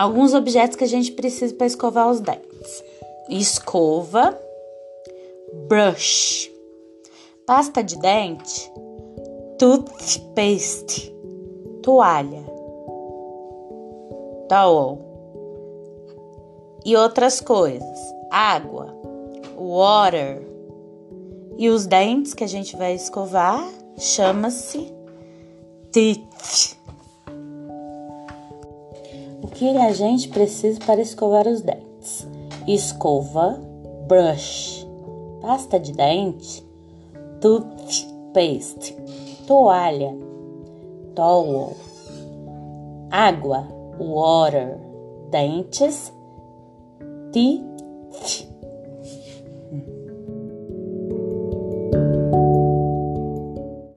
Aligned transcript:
alguns 0.00 0.32
objetos 0.32 0.76
que 0.76 0.84
a 0.84 0.88
gente 0.88 1.12
precisa 1.12 1.54
para 1.54 1.66
escovar 1.66 2.10
os 2.10 2.20
dentes: 2.20 2.82
escova, 3.28 4.38
brush, 5.68 6.50
pasta 7.46 7.84
de 7.84 7.98
dente, 7.98 8.72
toothpaste, 9.58 11.14
toalha, 11.82 12.44
towel. 14.48 15.06
E 16.82 16.96
outras 16.96 17.42
coisas, 17.42 17.98
água, 18.30 18.96
water. 19.54 20.48
E 21.58 21.68
os 21.68 21.84
dentes 21.84 22.32
que 22.32 22.42
a 22.42 22.46
gente 22.46 22.74
vai 22.74 22.94
escovar 22.94 23.62
chama-se 23.98 24.90
teeth. 25.92 26.79
Que 29.54 29.76
a 29.76 29.92
gente 29.92 30.28
precisa 30.28 30.80
para 30.84 31.00
escovar 31.00 31.46
os 31.46 31.60
dentes? 31.60 32.26
Escova, 32.66 33.60
brush, 34.06 34.86
pasta 35.40 35.78
de 35.78 35.92
dente, 35.92 36.64
toothpaste, 37.40 38.96
toalha, 39.46 40.16
towel, 41.14 41.76
água, 43.10 43.68
water, 43.98 44.78
dentes, 45.30 46.12
teeth 47.32 48.50